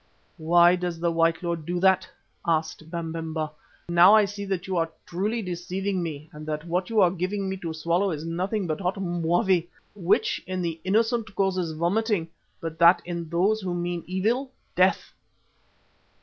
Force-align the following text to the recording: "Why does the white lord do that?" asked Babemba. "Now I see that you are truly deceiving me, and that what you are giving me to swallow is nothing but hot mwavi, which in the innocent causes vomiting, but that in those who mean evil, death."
"Why 0.39 0.75
does 0.75 0.99
the 0.99 1.11
white 1.11 1.43
lord 1.43 1.63
do 1.63 1.79
that?" 1.79 2.09
asked 2.47 2.89
Babemba. 2.89 3.51
"Now 3.87 4.15
I 4.15 4.25
see 4.25 4.45
that 4.45 4.65
you 4.65 4.75
are 4.77 4.89
truly 5.05 5.43
deceiving 5.43 6.01
me, 6.01 6.27
and 6.33 6.43
that 6.47 6.65
what 6.65 6.89
you 6.89 7.01
are 7.01 7.11
giving 7.11 7.47
me 7.47 7.55
to 7.57 7.71
swallow 7.71 8.09
is 8.09 8.25
nothing 8.25 8.65
but 8.65 8.81
hot 8.81 8.95
mwavi, 8.95 9.67
which 9.93 10.43
in 10.47 10.63
the 10.63 10.81
innocent 10.83 11.35
causes 11.35 11.73
vomiting, 11.73 12.29
but 12.59 12.79
that 12.79 13.03
in 13.05 13.29
those 13.29 13.61
who 13.61 13.75
mean 13.75 14.03
evil, 14.07 14.49
death." 14.75 15.13